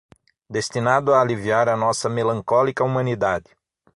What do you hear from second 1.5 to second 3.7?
a nossa melancólica humanidade